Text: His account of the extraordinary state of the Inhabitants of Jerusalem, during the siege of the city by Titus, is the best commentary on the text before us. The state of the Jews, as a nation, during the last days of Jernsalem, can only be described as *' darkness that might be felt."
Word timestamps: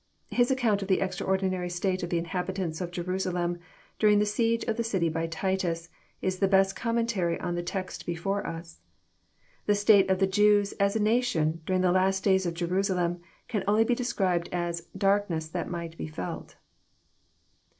His 0.31 0.49
account 0.49 0.81
of 0.81 0.87
the 0.87 0.99
extraordinary 0.99 1.69
state 1.69 2.01
of 2.01 2.09
the 2.09 2.17
Inhabitants 2.17 2.81
of 2.81 2.89
Jerusalem, 2.89 3.59
during 3.99 4.17
the 4.17 4.25
siege 4.25 4.63
of 4.63 4.75
the 4.75 4.83
city 4.83 5.09
by 5.09 5.27
Titus, 5.27 5.89
is 6.23 6.39
the 6.39 6.47
best 6.47 6.75
commentary 6.75 7.39
on 7.39 7.53
the 7.53 7.61
text 7.61 8.07
before 8.07 8.47
us. 8.47 8.79
The 9.67 9.75
state 9.75 10.09
of 10.09 10.17
the 10.17 10.25
Jews, 10.25 10.71
as 10.79 10.95
a 10.95 10.99
nation, 10.99 11.61
during 11.67 11.83
the 11.83 11.91
last 11.91 12.23
days 12.23 12.47
of 12.47 12.55
Jernsalem, 12.55 13.19
can 13.47 13.63
only 13.67 13.83
be 13.83 13.93
described 13.93 14.49
as 14.51 14.87
*' 14.91 14.97
darkness 14.97 15.47
that 15.49 15.69
might 15.69 15.95
be 15.99 16.07
felt." 16.07 16.55